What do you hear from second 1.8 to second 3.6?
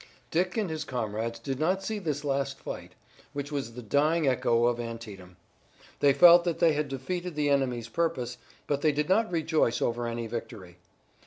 see this last fight, which